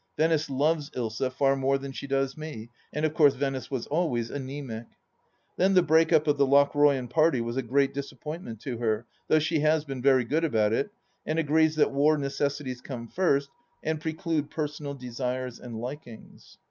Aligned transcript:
Venice 0.17 0.49
loves 0.49 0.89
Ilsa 0.95 1.31
far 1.31 1.55
more 1.55 1.77
than 1.77 1.91
she 1.91 2.07
does 2.07 2.35
me. 2.35 2.71
And 2.91 3.05
of 3.05 3.13
course 3.13 3.35
Venice 3.35 3.69
was 3.69 3.85
always 3.85 4.31
anaemic.... 4.31 4.87
Then 5.57 5.75
the 5.75 5.83
break 5.83 6.11
up 6.11 6.25
of 6.25 6.39
the 6.39 6.47
Lochroyan 6.47 7.07
party 7.07 7.39
was 7.39 7.55
a 7.55 7.61
great 7.61 7.93
disappointment 7.93 8.59
to 8.61 8.79
her, 8.79 9.05
though 9.27 9.37
she 9.37 9.59
has 9.59 9.85
been 9.85 10.01
very 10.01 10.23
good 10.25 10.43
about 10.43 10.73
it, 10.73 10.89
and 11.23 11.37
agrees 11.37 11.75
that 11.75 11.91
war 11.91 12.17
necessities 12.17 12.81
come 12.81 13.09
first 13.09 13.51
and 13.83 14.01
preclude 14.01 14.49
personal 14.49 14.95
desires 14.95 15.59
and 15.59 15.79
likings. 15.79 16.57